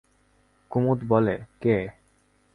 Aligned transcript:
কুমুদ 0.71 0.99
বলে, 1.09 1.35
কে? 1.61 1.75